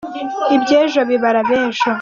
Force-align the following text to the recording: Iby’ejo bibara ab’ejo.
Iby’ejo 0.55 1.01
bibara 1.09 1.39
ab’ejo. 1.45 1.85